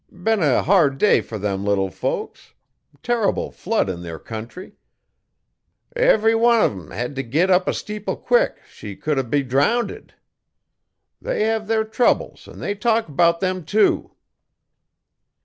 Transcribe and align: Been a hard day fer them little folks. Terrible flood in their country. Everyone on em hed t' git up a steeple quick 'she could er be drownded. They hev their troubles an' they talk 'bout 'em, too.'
Been 0.11 0.41
a 0.41 0.63
hard 0.63 0.97
day 0.97 1.21
fer 1.21 1.37
them 1.37 1.63
little 1.63 1.91
folks. 1.91 2.55
Terrible 3.03 3.51
flood 3.51 3.87
in 3.87 4.01
their 4.01 4.17
country. 4.17 4.73
Everyone 5.95 6.59
on 6.59 6.71
em 6.85 6.89
hed 6.89 7.15
t' 7.15 7.21
git 7.21 7.51
up 7.51 7.67
a 7.67 7.71
steeple 7.75 8.15
quick 8.17 8.57
'she 8.67 8.95
could 8.95 9.19
er 9.19 9.23
be 9.23 9.43
drownded. 9.43 10.15
They 11.21 11.43
hev 11.43 11.67
their 11.67 11.83
troubles 11.83 12.47
an' 12.47 12.57
they 12.57 12.73
talk 12.73 13.05
'bout 13.15 13.43
'em, 13.43 13.63
too.' 13.63 14.15